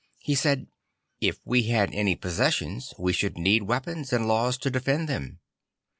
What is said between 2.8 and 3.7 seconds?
we should need